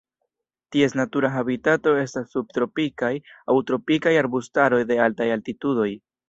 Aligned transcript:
Ties 0.75 0.95
natura 0.99 1.29
habitato 1.41 1.93
estas 2.03 2.33
subtropikaj 2.37 3.11
aŭ 3.53 3.57
tropikaj 3.69 4.15
arbustaroj 4.23 4.81
de 4.95 4.99
altaj 5.07 5.29
altitudoj. 5.37 5.89